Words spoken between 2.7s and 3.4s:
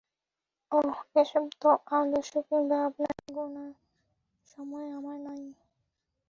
আপনাকে